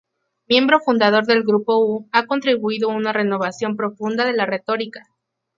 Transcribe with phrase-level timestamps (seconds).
[0.49, 5.05] Miembro fundador del Grupo µ, ha contribuido a una renovación profunda de la retórica.